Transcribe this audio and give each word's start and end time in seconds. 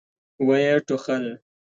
ويې 0.47 0.75
ټوخل. 0.87 1.23